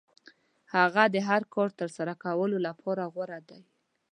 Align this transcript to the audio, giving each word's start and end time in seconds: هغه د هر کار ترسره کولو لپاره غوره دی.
هغه 0.75 1.03
د 1.13 1.15
هر 1.27 1.41
کار 1.53 1.69
ترسره 1.79 2.13
کولو 2.23 2.57
لپاره 2.67 3.03
غوره 3.13 3.39
دی. 3.49 3.61